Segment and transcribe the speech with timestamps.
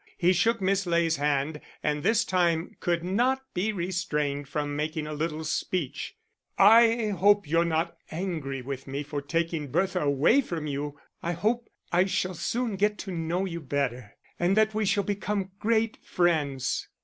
[0.17, 5.13] He shook Miss Ley's hand, and this time could not be restrained from making a
[5.13, 6.15] little speech.
[6.57, 10.99] "I hope you're not angry with me for taking Bertha away from you.
[11.21, 15.51] I hope I shall soon get to know you better, and that we shall become
[15.59, 16.87] great friends."